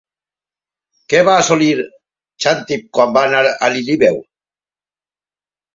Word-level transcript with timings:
Què 1.13 1.21
va 1.27 1.35
assolir 1.43 1.69
Xàntip 2.47 2.91
quan 2.99 3.17
va 3.19 3.27
anar 3.31 3.45
a 3.69 3.73
Lilibeu? 3.77 4.23